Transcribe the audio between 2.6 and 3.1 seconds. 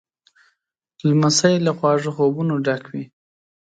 ډک وي.